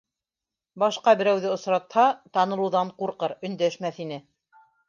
Башҡа 0.83 1.13
берәүҙе 1.19 1.51
осратһа, 1.57 2.07
танылыуҙан 2.39 2.93
ҡурҡыр, 3.03 3.39
өндәшмәҫ 3.51 4.05
ине... 4.09 4.23